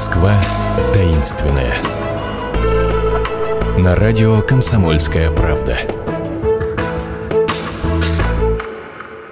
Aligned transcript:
Москва 0.00 0.42
таинственная. 0.94 1.74
На 3.78 3.94
радио 3.94 4.40
«Комсомольская 4.40 5.30
правда». 5.30 5.76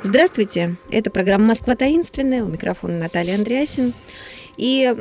Здравствуйте, 0.03 0.77
это 0.91 1.11
программа 1.11 1.47
«Москва 1.47 1.75
таинственная», 1.75 2.45
у 2.45 2.49
микрофона 2.49 2.99
Наталья 2.99 3.37
Андреасин. 3.37 3.95
И 4.59 4.95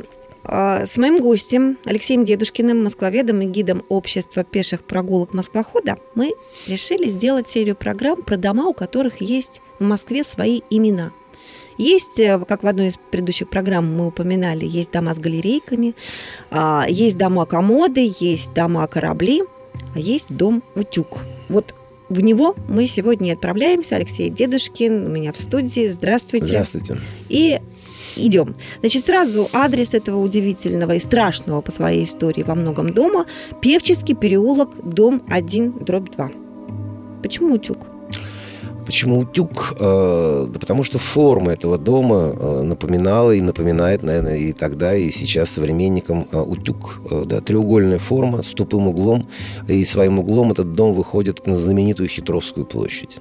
э, 0.44 0.86
с 0.86 0.96
моим 0.96 1.18
гостем 1.18 1.76
Алексеем 1.84 2.24
Дедушкиным, 2.24 2.82
москвоведом 2.82 3.42
и 3.42 3.44
гидом 3.44 3.84
общества 3.90 4.44
пеших 4.44 4.84
прогулок 4.84 5.34
Москвохода, 5.34 5.98
мы 6.14 6.32
решили 6.66 7.10
сделать 7.10 7.46
серию 7.46 7.76
программ 7.76 8.22
про 8.22 8.38
дома, 8.38 8.68
у 8.68 8.72
которых 8.72 9.20
есть 9.20 9.60
в 9.78 9.84
Москве 9.84 10.24
свои 10.24 10.62
имена. 10.70 11.12
Есть, 11.78 12.18
э, 12.18 12.38
как 12.46 12.64
в 12.64 12.66
одной 12.66 12.88
из 12.88 12.98
предыдущих 13.10 13.48
программ 13.48 13.96
мы 13.96 14.08
упоминали, 14.08 14.66
есть 14.66 14.90
дома 14.90 15.14
с 15.14 15.18
галерейками, 15.18 15.94
а, 16.50 16.84
есть 16.88 17.16
дома-комоды, 17.16 18.12
есть 18.20 18.52
дома-корабли, 18.52 19.44
а 19.94 19.98
есть 19.98 20.28
дом-утюг. 20.28 21.18
Вот 21.48 21.74
в 22.08 22.20
него 22.20 22.56
мы 22.68 22.86
сегодня 22.86 23.34
отправляемся. 23.34 23.96
Алексей 23.96 24.30
Дедушкин 24.30 25.06
у 25.06 25.08
меня 25.08 25.32
в 25.32 25.36
студии. 25.36 25.86
Здравствуйте. 25.86 26.46
Здравствуйте. 26.46 26.98
И 27.28 27.60
идем. 28.16 28.56
Значит, 28.80 29.04
сразу 29.04 29.48
адрес 29.52 29.94
этого 29.94 30.20
удивительного 30.20 30.92
и 30.92 31.00
страшного 31.00 31.60
по 31.60 31.70
своей 31.70 32.04
истории 32.04 32.42
во 32.42 32.54
многом 32.54 32.92
дома. 32.92 33.26
Певческий 33.60 34.14
переулок, 34.14 34.70
дом 34.82 35.22
1, 35.28 35.84
дробь 35.84 36.10
2. 36.10 36.30
Почему 37.22 37.54
утюг? 37.54 37.97
Почему 38.88 39.18
утюг? 39.18 39.74
Э, 39.78 40.46
да 40.50 40.58
потому 40.58 40.82
что 40.82 40.98
форма 40.98 41.52
этого 41.52 41.76
дома 41.76 42.32
э, 42.34 42.62
напоминала 42.62 43.32
и 43.32 43.42
напоминает, 43.42 44.02
наверное, 44.02 44.38
и 44.38 44.54
тогда, 44.54 44.96
и 44.96 45.10
сейчас 45.10 45.50
современникам 45.50 46.26
э, 46.32 46.40
утюг. 46.40 46.98
Да, 47.26 47.42
треугольная 47.42 47.98
форма 47.98 48.42
с 48.42 48.46
тупым 48.46 48.88
углом, 48.88 49.28
и 49.68 49.84
своим 49.84 50.20
углом 50.20 50.52
этот 50.52 50.72
дом 50.74 50.94
выходит 50.94 51.46
на 51.46 51.56
знаменитую 51.56 52.08
Хитровскую 52.08 52.64
площадь. 52.64 53.18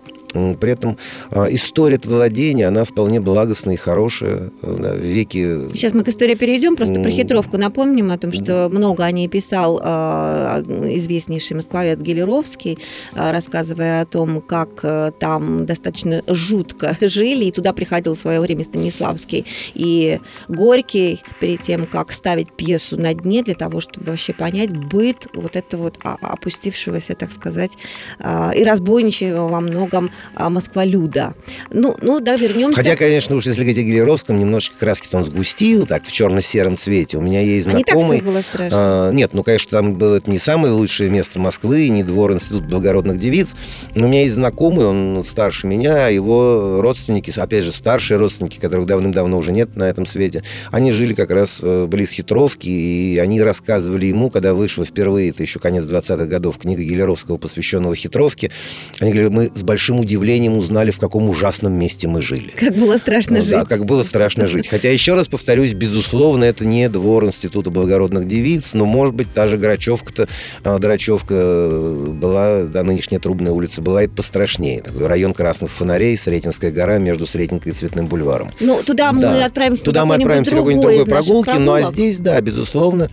При 0.59 0.71
этом 0.71 0.97
а, 1.31 1.45
история 1.49 1.99
владения, 2.03 2.67
она 2.67 2.83
вполне 2.83 3.19
благостная 3.19 3.75
и 3.75 3.77
хорошая. 3.77 4.51
Да, 4.61 4.93
в 4.93 4.99
веке... 4.99 5.69
Сейчас 5.73 5.93
мы 5.93 6.03
к 6.03 6.09
истории 6.09 6.35
перейдем, 6.35 6.75
просто 6.75 7.01
про 7.01 7.09
хитровку 7.09 7.57
напомним 7.57 8.11
о 8.11 8.17
том, 8.17 8.31
что 8.31 8.69
много 8.71 9.03
о 9.03 9.11
ней 9.11 9.27
писал 9.27 9.81
э, 9.83 10.63
известнейший 10.95 11.55
москвовед 11.55 12.01
Гелеровский, 12.01 12.77
э, 13.15 13.31
рассказывая 13.31 14.01
о 14.01 14.05
том, 14.05 14.41
как 14.41 14.69
э, 14.83 15.11
там 15.19 15.65
достаточно 15.65 16.23
жутко 16.27 16.97
жили, 17.01 17.45
и 17.45 17.51
туда 17.51 17.73
приходил 17.73 18.13
в 18.13 18.19
свое 18.19 18.39
время 18.39 18.63
Станиславский 18.63 19.45
и 19.73 20.19
Горький 20.47 21.21
перед 21.39 21.61
тем, 21.61 21.85
как 21.85 22.11
ставить 22.11 22.51
пьесу 22.51 22.97
на 22.97 23.13
дне 23.13 23.43
для 23.43 23.55
того, 23.55 23.79
чтобы 23.81 24.11
вообще 24.11 24.33
понять 24.33 24.71
быт 24.71 25.27
вот 25.33 25.55
этого 25.55 25.83
вот 25.83 25.97
опустившегося, 26.03 27.15
так 27.15 27.31
сказать, 27.31 27.77
э, 28.19 28.51
и 28.55 28.63
разбойничего 28.63 29.47
во 29.47 29.61
многом 29.61 30.07
а, 30.07 30.26
Москвалюда. 30.35 31.35
Ну, 31.71 31.95
ну 32.01 32.19
да, 32.19 32.35
вернемся. 32.35 32.77
Хотя, 32.77 32.95
конечно, 32.95 33.35
уж 33.35 33.45
если 33.45 33.61
говорить 33.61 33.77
о 33.77 33.83
Гелеровском, 33.83 34.37
немножечко 34.37 34.77
краски 34.77 35.07
он 35.15 35.25
сгустил, 35.25 35.85
так, 35.85 36.05
в 36.05 36.11
черно-сером 36.11 36.77
цвете. 36.77 37.17
У 37.17 37.21
меня 37.21 37.41
есть 37.41 37.65
знакомый... 37.65 38.17
А 38.17 38.19
не 38.19 38.19
так 38.19 38.33
было 38.33 38.41
страшно? 38.41 38.69
А, 38.79 39.11
нет, 39.11 39.33
ну, 39.33 39.43
конечно, 39.43 39.71
там 39.71 39.95
было 39.95 40.15
это 40.17 40.29
не 40.29 40.37
самое 40.37 40.73
лучшее 40.73 41.09
место 41.09 41.39
Москвы, 41.39 41.87
не 41.89 42.03
двор 42.03 42.33
Институт 42.33 42.65
благородных 42.65 43.19
девиц. 43.19 43.55
Но 43.95 44.05
у 44.05 44.09
меня 44.09 44.21
есть 44.23 44.35
знакомый, 44.35 44.85
он 44.85 45.23
старше 45.25 45.67
меня, 45.67 46.07
его 46.07 46.81
родственники, 46.81 47.31
опять 47.37 47.63
же, 47.63 47.71
старшие 47.71 48.17
родственники, 48.17 48.59
которых 48.59 48.85
давным-давно 48.85 49.37
уже 49.37 49.51
нет 49.51 49.75
на 49.75 49.83
этом 49.83 50.05
свете, 50.05 50.43
они 50.71 50.91
жили 50.91 51.13
как 51.13 51.31
раз 51.31 51.59
э, 51.61 51.85
близ 51.85 52.11
Хитровки, 52.11 52.67
и 52.67 53.17
они 53.17 53.41
рассказывали 53.41 54.07
ему, 54.07 54.29
когда 54.29 54.53
вышла 54.53 54.85
впервые, 54.85 55.29
это 55.29 55.43
еще 55.43 55.59
конец 55.59 55.85
20-х 55.85 56.25
годов, 56.25 56.57
книга 56.57 56.83
Гелеровского, 56.83 57.37
посвященного 57.37 57.95
Хитровке, 57.95 58.51
они 58.99 59.11
говорили, 59.11 59.33
мы 59.33 59.51
с 59.53 59.63
большим 59.63 59.99
удивлением 59.99 60.16
узнали, 60.17 60.91
в 60.91 60.99
каком 60.99 61.29
ужасном 61.29 61.73
месте 61.73 62.07
мы 62.07 62.21
жили. 62.21 62.49
Как 62.49 62.75
было 62.75 62.97
страшно 62.97 63.37
ну, 63.37 63.41
жить. 63.41 63.51
Да, 63.51 63.65
как 63.65 63.85
было 63.85 64.03
страшно 64.03 64.47
жить. 64.47 64.67
Хотя, 64.67 64.91
еще 64.91 65.13
раз 65.13 65.27
повторюсь, 65.27 65.73
безусловно, 65.73 66.43
это 66.43 66.65
не 66.65 66.89
двор 66.89 67.25
Института 67.25 67.69
благородных 67.69 68.27
девиц, 68.27 68.73
но, 68.73 68.85
может 68.85 69.15
быть, 69.15 69.27
та 69.33 69.47
же 69.47 69.57
Грачевка-то, 69.57 70.27
а, 70.63 70.77
Дорачевка 70.77 71.33
э, 71.33 72.05
была, 72.09 72.63
да, 72.63 72.83
нынешняя 72.83 73.19
Трубная 73.19 73.51
улица 73.51 73.81
была 73.81 74.03
и 74.03 74.07
пострашнее. 74.07 74.81
Такой 74.81 75.07
район 75.07 75.33
красных 75.33 75.71
фонарей, 75.71 76.17
Сретенская 76.17 76.71
гора 76.71 76.97
между 76.97 77.25
Сретенкой 77.25 77.71
и 77.71 77.75
Цветным 77.75 78.07
бульваром. 78.07 78.51
Ну, 78.59 78.83
туда 78.83 79.11
да. 79.11 79.13
мы 79.13 79.43
отправимся 79.43 79.83
Туда 79.83 80.05
мы 80.05 80.15
отправимся 80.15 80.51
в 80.51 80.57
какой-нибудь 80.57 80.87
другой 80.87 81.05
прогулки, 81.05 81.57
ну 81.57 81.73
а 81.73 81.81
здесь, 81.83 82.17
да, 82.17 82.39
безусловно, 82.41 83.09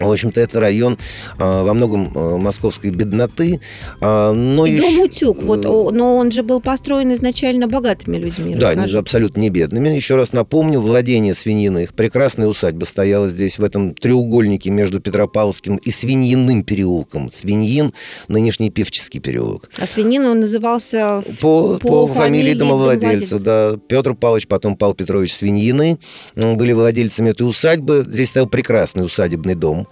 в 0.00 0.10
общем-то, 0.10 0.40
это 0.40 0.60
район 0.60 0.98
э, 1.38 1.38
во 1.38 1.74
многом 1.74 2.10
э, 2.14 2.36
московской 2.38 2.90
бедноты. 2.90 3.60
Э, 4.00 4.32
но 4.32 4.66
и 4.66 4.80
дом 4.80 5.00
Утюг, 5.00 5.42
вот, 5.42 5.64
но 5.64 6.16
он 6.16 6.30
же 6.30 6.42
был 6.42 6.60
построен 6.60 7.12
изначально 7.14 7.68
богатыми 7.68 8.16
людьми. 8.16 8.54
Да, 8.56 8.70
расскажи. 8.70 8.98
абсолютно 8.98 9.40
не 9.40 9.50
бедными. 9.50 9.88
Еще 9.90 10.16
раз 10.16 10.32
напомню, 10.32 10.80
владение 10.80 11.34
свининых. 11.34 11.94
Прекрасная 11.94 12.48
усадьба 12.48 12.84
стояла 12.84 13.28
здесь, 13.28 13.58
в 13.58 13.64
этом 13.64 13.94
треугольнике 13.94 14.70
между 14.70 15.00
Петропавловским 15.00 15.76
и 15.76 15.90
Свиньиным 15.90 16.64
переулком. 16.64 17.30
Свиньин, 17.30 17.92
нынешний 18.28 18.70
Певческий 18.70 19.20
переулок. 19.20 19.68
А 19.78 19.86
Свинин 19.86 20.24
он 20.24 20.40
назывался 20.40 21.22
по, 21.40 21.78
по, 21.78 22.06
по 22.06 22.14
фамилии 22.14 22.54
домовладельца. 22.54 23.38
Да. 23.38 23.76
Петр 23.88 24.14
Павлович, 24.14 24.46
потом 24.46 24.76
Павел 24.76 24.94
Петрович 24.94 25.34
Свиньины 25.34 25.98
были 26.34 26.72
владельцами 26.72 27.30
этой 27.30 27.42
усадьбы. 27.42 28.04
Здесь 28.06 28.30
стоял 28.30 28.48
прекрасный 28.48 29.04
усадебный 29.04 29.54
дом. 29.54 29.88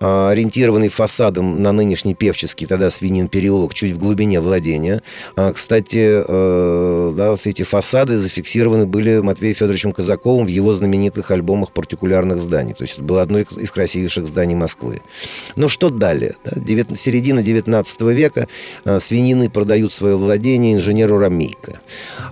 А, 0.00 0.30
ориентированный 0.30 0.88
фасадом 0.88 1.62
на 1.62 1.72
нынешний 1.72 2.14
Певческий, 2.14 2.66
тогда 2.66 2.90
Свинин 2.90 3.28
переулок, 3.28 3.74
чуть 3.74 3.92
в 3.92 3.98
глубине 3.98 4.40
владения. 4.40 5.02
А, 5.36 5.52
кстати, 5.52 6.22
э, 6.26 7.12
да, 7.16 7.36
эти 7.44 7.62
фасады 7.62 8.18
зафиксированы 8.18 8.86
были 8.86 9.18
Матвеем 9.18 9.54
Федоровичем 9.54 9.92
Казаковым 9.92 10.46
в 10.46 10.48
его 10.48 10.74
знаменитых 10.74 11.30
альбомах 11.30 11.72
партикулярных 11.72 12.40
зданий. 12.40 12.74
То 12.74 12.82
есть 12.82 12.94
это 12.94 13.02
было 13.02 13.22
одно 13.22 13.38
из 13.38 13.70
красивейших 13.70 14.26
зданий 14.26 14.54
Москвы. 14.54 15.00
Но 15.56 15.68
что 15.68 15.90
далее? 15.90 16.34
Да? 16.44 16.60
Середина 16.96 17.42
19 17.42 18.00
века 18.02 18.48
а, 18.84 19.00
свинины 19.00 19.50
продают 19.50 19.92
свое 19.92 20.16
владение 20.16 20.74
инженеру 20.74 21.18
Рамейко. 21.18 21.80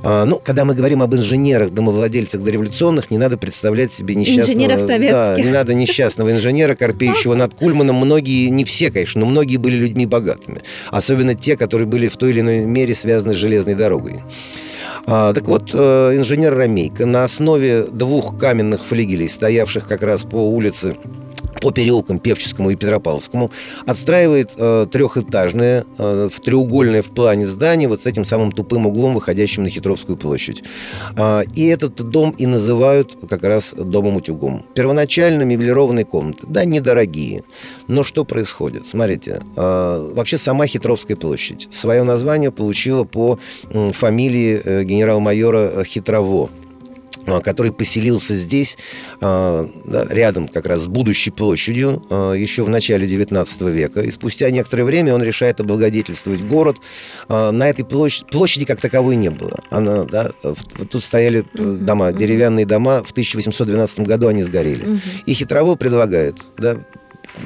Ну, 0.03 0.41
когда 0.43 0.65
мы 0.65 0.75
говорим 0.75 1.03
об 1.03 1.15
инженерах, 1.15 1.71
домовладельцах 1.71 2.43
дореволюционных, 2.43 3.11
не 3.11 3.19
надо 3.19 3.37
представлять 3.37 3.93
себе 3.93 4.15
несчастного... 4.15 4.57
Да, 5.11 5.37
не 5.41 5.51
надо 5.51 5.75
несчастного 5.75 6.33
инженера, 6.33 6.75
корпеющего 6.75 7.10
стоящего 7.11 7.35
над 7.35 7.55
Кульманом, 7.55 7.97
многие, 7.97 8.49
не 8.49 8.65
все, 8.65 8.91
конечно, 8.91 9.21
но 9.21 9.27
многие 9.27 9.57
были 9.57 9.77
людьми 9.77 10.07
богатыми. 10.07 10.63
Особенно 10.91 11.35
те, 11.35 11.57
которые 11.57 11.87
были 11.87 12.09
в 12.09 12.17
той 12.17 12.31
или 12.31 12.41
иной 12.41 12.61
мере 12.61 12.95
связаны 12.95 13.35
с 13.35 13.37
железной 13.37 13.75
дорогой. 13.75 14.21
А, 15.07 15.33
так 15.33 15.47
вот, 15.49 15.71
э, 15.73 16.17
инженер 16.17 16.55
Ромейко 16.55 17.07
на 17.07 17.25
основе 17.25 17.85
двух 17.85 18.39
каменных 18.39 18.85
флигелей, 18.85 19.29
стоявших 19.29 19.87
как 19.87 20.03
раз 20.03 20.23
по 20.23 20.37
улице 20.37 20.97
по 21.61 21.71
переулкам 21.71 22.19
Певческому 22.19 22.71
и 22.71 22.77
Петропавловскому, 22.77 23.51
отстраивает 23.87 24.53
э, 24.57 24.87
трехэтажное, 24.91 25.85
э, 25.99 26.29
в 26.33 26.41
треугольное 26.41 27.03
в 27.03 27.09
плане 27.09 27.47
здание 27.47 27.89
вот 27.89 28.03
с 28.03 28.07
этим 28.07 28.25
самым 28.25 28.53
тупым 28.53 28.87
углом, 28.87 29.15
выходящим 29.15 29.63
на 29.65 29.69
Хитровскую 29.69 30.17
площадь. 30.17 30.63
Э, 31.17 31.43
и 31.55 31.67
этот 31.67 31.95
дом 31.97 32.35
и 32.39 32.47
называют 32.47 33.17
как 33.29 33.43
раз 33.45 33.75
домом-утюгом. 33.75 34.65
Первоначально 34.75 35.43
меблированные 35.43 36.05
комнаты, 36.05 36.47
да, 36.49 36.65
недорогие. 36.65 37.43
Но 37.89 38.03
что 38.03 38.25
происходит? 38.25 38.87
Смотрите, 38.87 39.41
э, 39.57 40.13
вообще 40.15 40.39
сама 40.39 40.67
Хитровская 40.67 41.17
площадь 41.17 41.69
свое 41.71 42.03
название 42.03 42.51
получила 42.51 43.05
по 43.05 43.39
э, 43.65 43.91
фамилии 43.93 44.61
э, 44.65 44.85
генерал-майора 44.85 45.85
Хитрово. 45.85 46.51
А, 47.33 47.41
который 47.41 47.73
поселился 47.73 48.35
здесь, 48.35 48.77
а, 49.21 49.69
да, 49.85 50.07
рядом 50.09 50.49
как 50.49 50.67
раз 50.67 50.83
с 50.83 50.89
будущей 50.89 51.31
площадью, 51.31 52.03
а, 52.11 52.33
еще 52.33 52.65
в 52.65 52.69
начале 52.69 53.07
XIX 53.07 53.71
века. 53.71 54.01
И 54.01 54.11
спустя 54.11 54.51
некоторое 54.51 54.85
время 54.85 55.15
он 55.15 55.23
решает 55.23 55.61
облагодетельствовать 55.61 56.43
город. 56.43 56.79
На 57.29 57.69
этой 57.69 57.85
площади, 57.85 58.27
площади 58.31 58.65
как 58.65 58.81
таковой 58.81 59.17
не 59.17 59.31
было. 59.31 59.61
Она, 59.71 60.05
да, 60.05 60.31
тут 60.91 61.03
стояли 61.03 61.45
дома, 61.55 62.13
деревянные 62.13 62.67
дома. 62.67 63.03
В 63.03 63.11
1812 63.13 64.01
году 64.01 64.29
они 64.29 64.43
сгорели. 64.43 65.01
И 65.27 65.35
Хитрово 65.35 65.77
предлагает 65.77 66.37
да, 66.59 66.77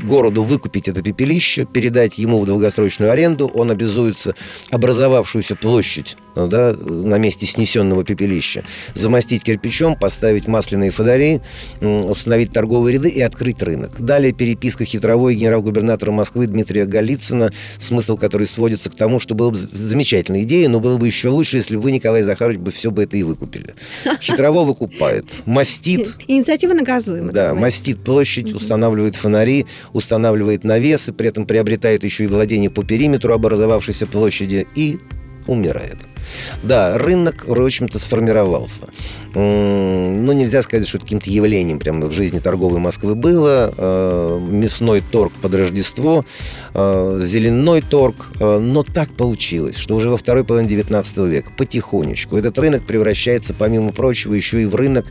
городу 0.03 0.43
выкупить 0.43 0.89
это 0.89 1.03
пепелище, 1.03 1.67
передать 1.67 2.19
ему 2.19 2.39
в 2.39 2.47
долгосрочную 2.47 3.11
аренду, 3.11 3.47
он 3.47 3.71
обязуется 3.71 4.35
образовавшуюся 4.71 5.57
площадь 5.57 6.17
да, 6.35 6.75
на 6.75 7.19
месте 7.19 7.47
снесенного 7.47 8.05
пепелища, 8.05 8.65
замостить 8.95 9.43
кирпичом, 9.43 9.97
поставить 9.97 10.47
масляные 10.47 10.91
фонари, 10.91 11.41
установить 11.81 12.53
торговые 12.53 12.95
ряды 12.95 13.09
и 13.09 13.21
открыть 13.21 13.63
рынок. 13.63 14.01
Далее 14.01 14.33
переписка 14.33 14.85
хитровой 14.85 15.35
генерал-губернатора 15.35 16.11
Москвы 16.11 16.47
Дмитрия 16.47 16.87
Голицына, 16.87 17.51
смысл 17.79 18.17
которой 18.17 18.47
сводится 18.47 18.91
к 18.91 18.95
тому, 18.95 19.21
что 19.21 19.35
была 19.35 19.51
бы 19.51 19.59
замечательная 19.59 20.43
идея, 20.43 20.69
но 20.69 20.81
было 20.81 20.97
бы 20.97 21.07
еще 21.07 21.29
лучше, 21.29 21.59
если 21.59 21.77
бы 21.77 21.83
вы, 21.83 21.93
Николай 21.93 22.23
Захарович, 22.23 22.59
бы 22.59 22.73
все 22.73 22.91
бы 22.91 23.05
это 23.05 23.17
и 23.17 23.23
выкупили. 23.23 23.75
Хитрово 24.21 24.65
выкупает, 24.65 25.27
мастит. 25.47 26.17
Инициатива 26.27 26.73
наказуема. 26.73 27.31
Да, 27.31 27.55
мастит 27.55 28.03
площадь, 28.03 28.53
устанавливает 28.53 29.15
фонари, 29.15 29.67
устанавливает 29.93 30.65
навесы, 30.65 31.13
при 31.13 31.29
этом 31.29 31.47
приобретает 31.47 32.05
еще 32.05 32.25
и 32.25 32.29
владение 32.29 32.71
по 32.71 32.85
периметру 32.85 33.35
образовавшейся 33.35 34.07
площади 34.07 34.67
и 34.75 34.99
умирает. 35.47 35.99
Да, 36.63 36.97
рынок, 36.99 37.45
в 37.47 37.61
общем-то, 37.61 37.99
сформировался. 37.99 38.85
Ну, 40.25 40.33
нельзя 40.33 40.63
сказать, 40.63 40.89
что 40.89 40.97
это 40.97 41.05
каким-то 41.05 41.29
явлением 41.29 41.79
прямо 41.79 42.07
в 42.07 42.13
жизни 42.13 42.39
торговой 42.39 42.81
Москвы 42.81 43.15
было. 43.15 43.75
Э, 43.77 44.41
мясной 44.41 45.03
торг 45.03 45.35
под 45.43 45.55
Рождество, 45.55 46.25
э, 46.73 47.21
зеленой 47.23 47.83
торг. 47.83 48.31
Э, 48.41 48.59
но 48.59 48.85
так 48.85 49.15
получилось, 49.15 49.77
что 49.77 49.95
уже 49.95 50.09
во 50.09 50.17
второй 50.17 50.45
половине 50.45 50.71
19 50.71 51.19
века 51.27 51.53
потихонечку 51.55 52.39
этот 52.39 52.59
рынок 52.59 52.87
превращается, 52.87 53.53
помимо 53.53 53.93
прочего, 53.93 54.33
еще 54.33 54.63
и 54.63 54.65
в 54.65 54.75
рынок 54.75 55.05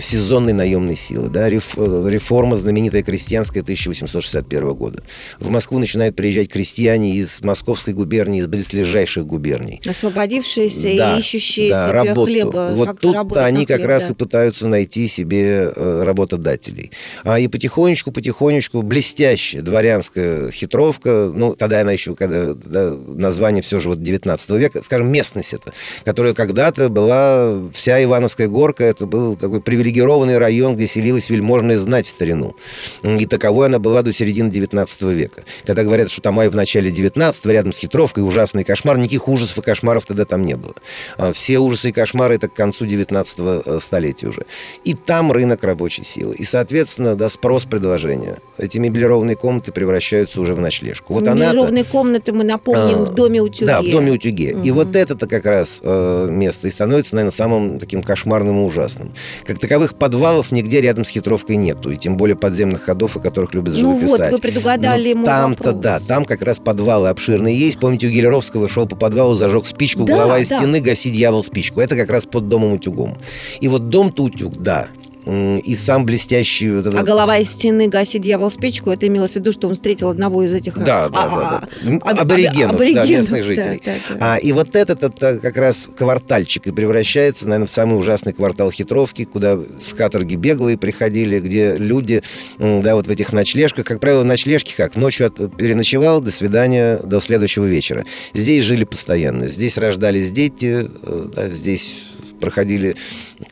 сезонной 0.00 0.54
наемной 0.54 0.96
силы. 0.96 1.28
Да? 1.28 1.50
Реформа 1.50 2.56
знаменитая 2.56 3.02
крестьянская 3.02 3.62
1861 3.62 4.74
года. 4.74 5.02
В 5.38 5.50
Москву 5.50 5.78
начинают 5.78 6.16
приезжать 6.16 6.48
крестьяне 6.48 7.16
из 7.16 7.42
Московской 7.42 7.92
губернии, 7.92 8.40
из 8.40 8.46
близлежащих 8.46 9.26
губерний. 9.26 9.82
Освободившиеся 9.86 10.96
да, 10.96 11.16
и 11.16 11.20
ищущие 11.20 11.70
да, 11.70 11.88
себе 11.88 11.92
работу. 11.92 12.24
хлеба. 12.24 12.70
Вот 12.74 13.00
тут 13.00 13.36
они 13.36 13.66
как 13.66 13.84
раз 13.84 14.08
да. 14.08 14.14
и 14.14 14.16
пытаются 14.30 14.68
найти 14.68 15.08
себе 15.08 15.72
э, 15.74 16.02
работодателей. 16.04 16.92
А 17.24 17.40
и 17.40 17.48
потихонечку, 17.48 18.12
потихонечку 18.12 18.82
блестящая 18.82 19.60
дворянская 19.60 20.52
хитровка, 20.52 21.32
ну, 21.34 21.56
тогда 21.56 21.80
она 21.80 21.90
еще, 21.90 22.14
когда 22.14 22.54
да, 22.54 22.94
название 23.08 23.60
все 23.60 23.80
же 23.80 23.88
вот 23.88 24.00
19 24.00 24.50
века, 24.50 24.82
скажем, 24.84 25.10
местность 25.10 25.52
это, 25.52 25.72
которая 26.04 26.32
когда-то 26.32 26.88
была 26.88 27.70
вся 27.72 28.02
Ивановская 28.04 28.46
горка, 28.46 28.84
это 28.84 29.04
был 29.06 29.34
такой 29.34 29.60
привилегированный 29.60 30.38
район, 30.38 30.76
где 30.76 30.86
селилась 30.86 31.28
вельможная 31.28 31.78
знать 31.78 32.06
в 32.06 32.10
старину. 32.10 32.54
И 33.02 33.26
таковой 33.26 33.66
она 33.66 33.80
была 33.80 34.02
до 34.02 34.12
середины 34.12 34.48
19 34.48 35.02
века. 35.02 35.42
Когда 35.66 35.82
говорят, 35.82 36.08
что 36.08 36.22
Тамай 36.22 36.48
в 36.48 36.54
начале 36.54 36.92
19 36.92 37.46
рядом 37.46 37.72
с 37.72 37.78
хитровкой 37.78 38.24
ужасный 38.24 38.62
кошмар, 38.62 38.96
никаких 38.96 39.26
ужасов 39.26 39.58
и 39.58 39.62
кошмаров 39.62 40.06
тогда 40.06 40.24
там 40.24 40.44
не 40.44 40.54
было. 40.54 40.76
А 41.16 41.32
все 41.32 41.58
ужасы 41.58 41.88
и 41.88 41.92
кошмары 41.92 42.36
это 42.36 42.46
к 42.46 42.54
концу 42.54 42.86
19 42.86 43.36
э, 43.40 43.78
столетия 44.20 44.28
уже. 44.28 44.46
И 44.84 44.94
там 44.94 45.32
рынок 45.32 45.64
рабочей 45.64 46.04
силы. 46.04 46.34
И, 46.34 46.44
соответственно, 46.44 47.14
да, 47.14 47.28
спрос 47.28 47.64
предложения. 47.64 48.38
Эти 48.58 48.78
меблированные 48.78 49.36
комнаты 49.36 49.72
превращаются 49.72 50.40
уже 50.40 50.54
в 50.54 50.60
ночлежку. 50.60 51.14
Вот 51.14 51.24
меблированные 51.24 51.82
она 51.82 51.90
комнаты, 51.90 52.32
мы 52.32 52.44
напомним, 52.44 53.02
а, 53.02 53.04
в 53.04 53.14
доме 53.14 53.40
утюге. 53.40 53.66
Да, 53.66 53.82
в 53.82 53.90
доме 53.90 54.12
утюге. 54.12 54.54
Угу. 54.54 54.62
И 54.62 54.70
вот 54.70 54.96
это-то 54.96 55.26
как 55.26 55.44
раз 55.46 55.80
э, 55.82 56.26
место 56.30 56.68
и 56.68 56.70
становится, 56.70 57.14
наверное, 57.16 57.32
самым 57.32 57.78
таким 57.78 58.02
кошмарным 58.02 58.60
и 58.60 58.64
ужасным. 58.64 59.12
Как 59.44 59.58
таковых 59.58 59.94
подвалов 59.94 60.52
нигде 60.52 60.80
рядом 60.80 61.04
с 61.04 61.08
хитровкой 61.08 61.56
нету. 61.56 61.90
И 61.90 61.96
тем 61.96 62.16
более 62.16 62.36
подземных 62.36 62.82
ходов, 62.82 63.16
о 63.16 63.20
которых 63.20 63.54
любят 63.54 63.74
живописать. 63.74 64.18
Ну 64.18 64.24
вот, 64.24 64.32
вы 64.32 64.38
предугадали 64.38 65.12
Но 65.14 65.24
Там-то, 65.24 65.72
да, 65.72 65.98
там 66.06 66.24
как 66.24 66.42
раз 66.42 66.58
подвалы 66.58 67.08
обширные 67.08 67.58
есть. 67.58 67.78
Помните, 67.78 68.06
у 68.06 68.10
Гелеровского 68.10 68.68
шел 68.68 68.86
по 68.86 68.96
подвалу, 68.96 69.36
зажег 69.36 69.66
спичку, 69.66 70.04
да, 70.04 70.14
угловая 70.14 70.46
да. 70.46 70.56
стены, 70.56 70.80
гаси 70.80 71.10
дьявол 71.10 71.44
спичку. 71.44 71.80
Это 71.80 71.96
как 71.96 72.10
раз 72.10 72.26
под 72.26 72.48
домом 72.48 72.74
утюгом. 72.74 73.16
И 73.60 73.68
вот 73.68 73.88
дом-то 74.10 74.24
утюг, 74.24 74.56
да, 74.58 74.88
и 75.26 75.74
сам 75.76 76.06
блестящий... 76.06 76.70
Вот 76.70 76.86
этот... 76.86 76.98
А 76.98 77.02
голова 77.02 77.36
из 77.36 77.50
стены 77.50 77.88
гасит 77.88 78.22
дьявол 78.22 78.50
спичку, 78.50 78.90
это 78.90 79.06
имелось 79.06 79.32
в 79.32 79.36
виду, 79.36 79.52
что 79.52 79.68
он 79.68 79.74
встретил 79.74 80.08
одного 80.08 80.42
из 80.42 80.52
этих... 80.52 80.78
Да, 80.78 81.08
да, 81.08 81.24
а, 81.24 81.28
да, 81.28 81.68
да. 81.82 82.10
Аборигенов, 82.10 82.74
аборигенов, 82.74 83.06
да, 83.06 83.14
местных 83.14 83.44
жителей. 83.44 83.82
Да, 83.84 83.92
да, 83.92 84.14
да. 84.18 84.34
А, 84.34 84.36
и 84.38 84.52
вот 84.52 84.74
этот 84.74 85.04
это 85.04 85.38
как 85.38 85.56
раз 85.58 85.90
квартальчик 85.94 86.66
и 86.66 86.72
превращается, 86.72 87.46
наверное, 87.46 87.66
в 87.66 87.70
самый 87.70 87.98
ужасный 87.98 88.32
квартал 88.32 88.70
хитровки, 88.70 89.24
куда 89.24 89.58
с 89.80 89.92
каторги 89.92 90.36
беглые 90.36 90.78
приходили, 90.78 91.38
где 91.38 91.76
люди, 91.76 92.22
да, 92.58 92.94
вот 92.94 93.06
в 93.06 93.10
этих 93.10 93.32
ночлежках, 93.32 93.84
как 93.84 94.00
правило, 94.00 94.24
ночлежки 94.24 94.72
как? 94.74 94.96
Ночью 94.96 95.26
от, 95.26 95.56
переночевал, 95.56 96.22
до 96.22 96.30
свидания, 96.30 96.98
до 97.04 97.20
следующего 97.20 97.66
вечера. 97.66 98.06
Здесь 98.32 98.64
жили 98.64 98.84
постоянно, 98.84 99.48
здесь 99.48 99.76
рождались 99.76 100.30
дети, 100.30 100.88
э, 101.02 101.26
да, 101.34 101.48
здесь 101.48 102.09
проходили 102.40 102.96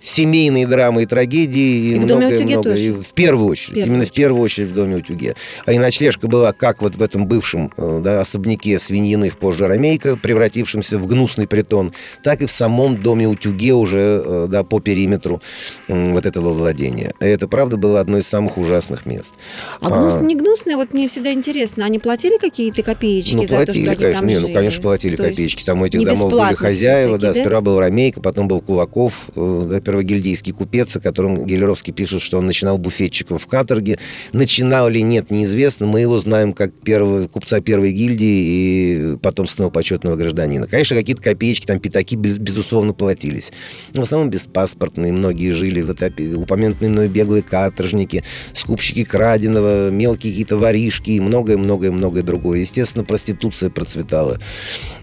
семейные 0.00 0.67
драмы 0.67 1.05
и 1.05 1.06
трагедии. 1.06 1.58
И, 1.58 1.94
и 1.94 1.99
многое, 1.99 2.29
в 2.29 2.32
Доме 2.32 2.44
много, 2.44 2.70
тоже. 2.70 2.82
И 2.82 2.90
в 2.90 3.12
первую 3.14 3.49
очередь. 3.49 3.75
Первую 3.75 3.87
именно 3.87 4.00
очередь. 4.00 4.12
в 4.12 4.17
первую 4.17 4.43
очередь 4.43 4.69
в 4.69 4.75
Доме 4.75 4.96
Утюге. 4.96 5.35
А 5.67 5.73
и 5.73 5.79
ночлежка 5.79 6.29
была 6.29 6.52
как 6.52 6.82
вот 6.82 6.96
в 6.96 7.02
этом 7.02 7.26
бывшем 7.26 7.73
э, 7.76 8.00
да, 8.02 8.20
особняке 8.20 8.79
свиньиных 8.79 9.38
позже 9.38 9.67
Ромейка, 9.67 10.17
превратившемся 10.17 10.99
в 10.99 11.06
гнусный 11.06 11.46
притон, 11.46 11.93
так 12.23 12.43
и 12.43 12.46
в 12.46 12.50
самом 12.50 13.02
Доме 13.02 13.29
Утюге 13.29 13.75
уже 13.75 14.23
э, 14.25 14.46
да, 14.49 14.64
по 14.64 14.81
периметру 14.81 15.41
вот 15.88 16.26
этого 16.26 16.52
владения. 16.52 17.12
И 17.20 17.25
это, 17.25 17.49
правда, 17.49 17.76
было 17.76 18.00
одно 18.00 18.19
из 18.19 18.26
самых 18.26 18.58
ужасных 18.58 19.06
мест. 19.06 19.34
А, 19.81 20.19
а 20.19 20.20
не 20.23 20.34
гнусное, 20.34 20.76
вот 20.76 20.93
мне 20.93 21.08
всегда 21.08 21.32
интересно, 21.32 21.84
они 21.84 21.99
платили 21.99 22.38
какие-то 22.38 22.82
копеечки 22.82 23.34
ну, 23.34 23.46
за 23.46 23.56
платили, 23.56 23.87
то, 23.87 23.93
что 23.94 24.02
конечно, 24.02 24.06
они 24.06 24.14
там 24.14 24.26
не, 24.26 24.34
жили? 24.34 24.46
Ну, 24.46 24.55
конечно, 24.55 24.82
платили 24.82 25.17
то 25.17 25.23
копеечки. 25.25 25.64
Там 25.64 25.82
у 25.82 25.87
этих 25.87 26.05
домов 26.05 26.32
были 26.32 26.55
хозяева, 26.55 27.19
да, 27.19 27.32
да, 27.32 27.41
сперва 27.41 27.61
был 27.61 27.79
Ромейка, 27.79 28.20
потом 28.20 28.49
был 28.49 28.61
Кулаков, 28.79 29.31
э, 29.35 29.81
первогильдейский 29.85 30.53
купец, 30.53 30.95
о 30.95 31.01
котором 31.01 31.45
Гелеровский 31.45 31.93
пишет, 31.93 32.23
что 32.23 32.39
он 32.39 32.47
начинал 32.47 32.79
буфетчиком 32.79 33.39
в 33.39 33.47
каторге. 33.49 33.99
Начинал 34.33 34.89
ли 34.89 35.03
нет, 35.03 35.33
неизвестно. 35.33 35.87
Мы 35.87 36.01
его 36.01 36.21
знаем 36.21 36.53
как 36.53 36.73
первого, 36.73 37.27
купца 37.27 37.61
первой 37.61 37.91
гильдии 37.91 39.15
и 39.15 39.17
потомственного 39.17 39.71
почетного 39.71 40.15
гражданина. 40.15 40.69
Конечно, 40.69 40.97
какие-то 40.97 41.23
копеечки, 41.23 41.67
там 41.67 41.81
пятаки, 41.81 42.15
безусловно, 42.15 42.93
платились. 42.93 43.51
Но 43.95 44.03
в 44.03 44.05
основном 44.05 44.31
беспаспортные. 44.31 45.13
Многие 45.13 45.51
жили, 45.51 45.83
вот, 45.83 45.99
упомянутые 46.37 46.89
мной 46.89 47.09
беглые 47.09 47.43
каторжники, 47.43 48.23
скупщики 48.53 49.03
краденого, 49.03 49.91
мелкие 49.91 50.33
какие-то 50.33 50.57
воришки 50.57 51.11
и 51.11 51.21
многое-многое-многое 51.21 52.23
другое. 52.23 52.61
Естественно, 52.61 53.05
проституция 53.05 53.71
процветала. 53.71 54.39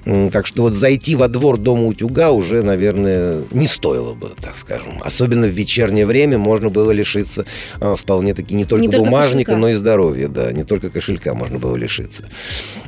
Так 0.05 0.45
что 0.45 0.63
вот 0.63 0.73
зайти 0.73 1.15
во 1.15 1.27
двор 1.27 1.57
дома 1.57 1.87
утюга 1.87 2.31
уже, 2.31 2.63
наверное, 2.63 3.41
не 3.51 3.64
стоило 3.67 4.13
бы, 4.13 4.31
так 4.41 4.55
скажем. 4.55 5.01
Особенно 5.03 5.47
в 5.47 5.51
вечернее 5.51 6.05
время 6.05 6.37
можно 6.37 6.69
было 6.69 6.91
лишиться 6.91 7.45
а, 7.79 7.95
вполне-таки 7.95 8.55
не 8.55 8.65
только 8.65 8.81
не 8.81 8.87
бумажника, 8.89 9.51
только 9.51 9.61
но 9.61 9.69
и 9.69 9.73
здоровья, 9.75 10.27
да, 10.27 10.51
не 10.51 10.63
только 10.63 10.89
кошелька 10.89 11.33
можно 11.33 11.59
было 11.59 11.75
лишиться. 11.75 12.25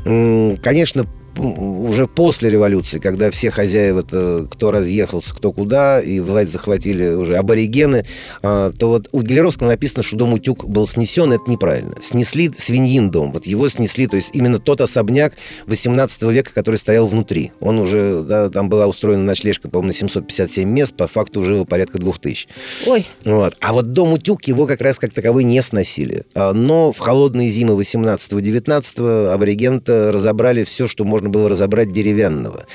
Конечно, 0.03 1.07
уже 1.37 2.07
после 2.07 2.49
революции, 2.49 2.99
когда 2.99 3.31
все 3.31 3.51
хозяева, 3.51 4.01
кто 4.49 4.71
разъехался, 4.71 5.33
кто 5.33 5.51
куда, 5.51 6.01
и 6.01 6.19
власть 6.19 6.51
захватили 6.51 7.09
уже 7.09 7.35
аборигены, 7.35 8.05
а, 8.41 8.71
то 8.71 8.89
вот 8.89 9.09
у 9.11 9.21
Гелеровского 9.21 9.67
написано, 9.67 10.03
что 10.03 10.15
дом 10.15 10.33
Утюг 10.33 10.65
был 10.65 10.87
снесен, 10.87 11.31
это 11.31 11.49
неправильно. 11.49 11.95
Снесли 12.01 12.51
свиньин 12.57 13.11
дом, 13.11 13.31
вот 13.31 13.45
его 13.45 13.69
снесли, 13.69 14.07
то 14.07 14.15
есть 14.15 14.31
именно 14.33 14.59
тот 14.59 14.81
особняк 14.81 15.33
18 15.67 16.23
века, 16.23 16.51
который 16.53 16.77
стоял 16.77 17.07
внутри. 17.07 17.51
Он 17.59 17.79
уже, 17.79 18.23
да, 18.23 18.49
там 18.49 18.69
была 18.69 18.87
устроена 18.87 19.23
ночлежка, 19.23 19.69
по-моему, 19.69 19.87
на 19.87 19.93
757 19.93 20.67
мест, 20.67 20.95
по 20.95 21.07
факту 21.07 21.41
уже 21.41 21.65
порядка 21.65 21.99
2000. 21.99 22.47
Ой. 22.87 23.05
Вот. 23.25 23.55
А 23.61 23.73
вот 23.73 23.93
дом 23.93 24.13
Утюг 24.13 24.43
его 24.45 24.65
как 24.65 24.81
раз 24.81 24.99
как 24.99 25.13
таковой 25.13 25.43
не 25.43 25.61
сносили. 25.61 26.23
А, 26.33 26.53
но 26.53 26.91
в 26.91 26.99
холодные 26.99 27.49
зимы 27.49 27.79
18-19 27.79 29.33
аборигенты 29.33 30.11
разобрали 30.11 30.63
все, 30.63 30.87
что 30.87 31.03
можно 31.03 31.26
можно 31.27 31.29
было 31.29 31.49
разобрать 31.49 31.89
деревянного. 31.89 32.65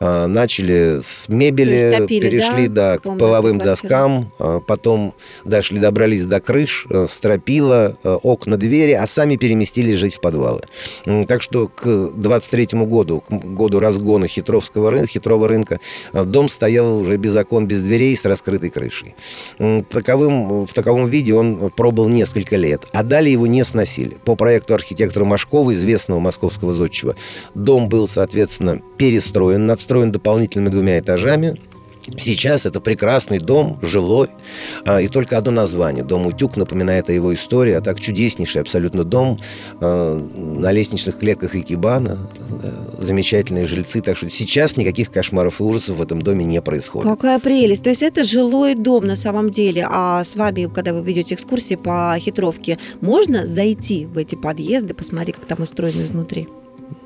А, 0.00 0.26
начали 0.26 1.00
с 1.02 1.28
мебели, 1.28 1.96
топили, 1.98 2.28
перешли 2.28 2.68
да, 2.68 2.94
да, 2.94 2.98
к 2.98 3.18
половым 3.18 3.58
доскам, 3.58 4.32
а, 4.38 4.60
потом 4.60 5.14
дошли, 5.44 5.78
добрались 5.78 6.24
до 6.24 6.40
крыш, 6.40 6.86
э, 6.90 7.06
стропила, 7.08 7.96
э, 8.02 8.18
окна, 8.22 8.56
двери, 8.56 8.92
а 8.92 9.06
сами 9.06 9.36
переместились 9.36 9.98
жить 9.98 10.14
в 10.14 10.20
подвалы. 10.20 10.62
Так 11.26 11.42
что 11.42 11.68
к 11.68 12.12
23 12.14 12.84
году, 12.86 13.20
к 13.20 13.30
году 13.30 13.80
разгона 13.80 14.28
хитровского 14.28 14.90
рынка, 14.90 15.08
хитрого 15.08 15.48
рынка, 15.48 15.80
э, 16.12 16.24
дом 16.24 16.48
стоял 16.48 16.98
уже 16.98 17.16
без 17.16 17.36
окон, 17.36 17.66
без 17.66 17.82
дверей, 17.82 18.16
с 18.16 18.24
раскрытой 18.24 18.70
крышей. 18.70 19.14
Таковым, 19.90 20.66
в 20.66 20.72
таковом 20.74 21.08
виде 21.08 21.34
он 21.34 21.70
пробыл 21.70 22.08
несколько 22.08 22.56
лет, 22.56 22.86
а 22.92 23.02
далее 23.02 23.32
его 23.32 23.46
не 23.46 23.64
сносили. 23.64 24.16
По 24.24 24.34
проекту 24.34 24.74
архитектора 24.74 25.24
Машкова, 25.24 25.74
известного 25.74 26.20
московского 26.20 26.74
зодчего, 26.74 27.14
дом 27.54 27.87
был 27.88 28.08
соответственно, 28.08 28.80
перестроен, 28.96 29.66
надстроен 29.66 30.12
дополнительными 30.12 30.70
двумя 30.70 30.98
этажами, 30.98 31.58
Сейчас 32.16 32.64
это 32.64 32.80
прекрасный 32.80 33.38
дом, 33.38 33.78
жилой, 33.82 34.28
а, 34.84 35.00
и 35.00 35.08
только 35.08 35.36
одно 35.36 35.50
название. 35.50 36.04
Дом 36.04 36.26
Утюг 36.26 36.56
напоминает 36.56 37.10
о 37.10 37.12
его 37.12 37.34
истории, 37.34 37.72
а 37.72 37.80
так 37.80 38.00
чудеснейший 38.00 38.62
абсолютно 38.62 39.04
дом 39.04 39.38
а, 39.80 40.18
на 40.18 40.72
лестничных 40.72 41.18
клетках 41.18 41.54
Икебана, 41.54 42.18
замечательные 42.98 43.66
жильцы. 43.66 44.00
Так 44.00 44.16
что 44.16 44.30
сейчас 44.30 44.76
никаких 44.76 45.10
кошмаров 45.10 45.60
и 45.60 45.62
ужасов 45.62 45.96
в 45.96 46.02
этом 46.02 46.22
доме 46.22 46.44
не 46.44 46.62
происходит. 46.62 47.10
Какая 47.10 47.38
прелесть! 47.38 47.82
То 47.82 47.90
есть 47.90 48.02
это 48.02 48.24
жилой 48.24 48.74
дом 48.74 49.06
на 49.06 49.16
самом 49.16 49.50
деле, 49.50 49.86
а 49.88 50.24
с 50.24 50.34
вами, 50.34 50.70
когда 50.72 50.92
вы 50.92 51.02
ведете 51.02 51.34
экскурсии 51.34 51.74
по 51.74 52.16
хитровке, 52.18 52.78
можно 53.00 53.44
зайти 53.44 54.06
в 54.06 54.16
эти 54.16 54.34
подъезды, 54.34 54.94
посмотреть, 54.94 55.36
как 55.36 55.46
там 55.46 55.62
устроено 55.62 56.02
изнутри? 56.02 56.48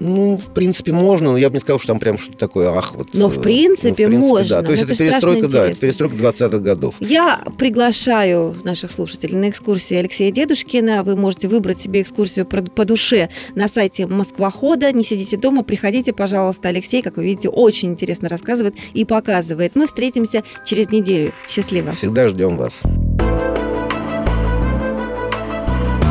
Ну, 0.00 0.36
в 0.36 0.52
принципе, 0.52 0.92
можно, 0.92 1.32
но 1.32 1.38
я 1.38 1.48
бы 1.48 1.54
не 1.54 1.60
сказал, 1.60 1.78
что 1.78 1.88
там 1.88 2.00
прям 2.00 2.18
что-то 2.18 2.38
такое, 2.38 2.70
ах, 2.70 2.94
вот. 2.94 3.08
Но 3.12 3.28
в 3.28 3.40
принципе, 3.40 3.88
ну, 3.88 3.92
в 3.92 3.94
принципе 3.94 4.08
можно. 4.08 4.56
Да. 4.56 4.62
То 4.62 4.72
есть 4.72 4.84
это, 4.84 4.92
это 4.94 5.04
перестройка, 5.04 5.48
да, 5.48 5.68
это 5.68 5.80
перестройка 5.80 6.16
20-х 6.16 6.58
годов. 6.58 6.94
Я 7.00 7.40
приглашаю 7.58 8.56
наших 8.64 8.90
слушателей 8.90 9.38
на 9.38 9.50
экскурсии 9.50 9.96
Алексея 9.96 10.30
Дедушкина. 10.30 11.02
Вы 11.04 11.16
можете 11.16 11.48
выбрать 11.48 11.80
себе 11.80 12.02
экскурсию 12.02 12.46
по 12.46 12.84
душе 12.84 13.28
на 13.54 13.68
сайте 13.68 14.06
Москвохода. 14.06 14.92
Не 14.92 15.04
сидите 15.04 15.36
дома, 15.36 15.62
приходите, 15.62 16.12
пожалуйста. 16.12 16.68
Алексей, 16.68 17.02
как 17.02 17.16
вы 17.16 17.24
видите, 17.24 17.48
очень 17.48 17.90
интересно 17.90 18.28
рассказывает 18.28 18.74
и 18.92 19.04
показывает. 19.04 19.76
Мы 19.76 19.86
встретимся 19.86 20.42
через 20.66 20.90
неделю. 20.90 21.32
Счастливо. 21.48 21.92
Всегда 21.92 22.28
ждем 22.28 22.56
вас. 22.56 22.82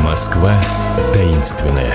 Москва 0.02 0.62
таинственная. 1.12 1.94